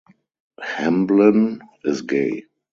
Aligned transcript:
Hamblen 0.63 1.61
is 1.83 2.01
gay. 2.01 2.45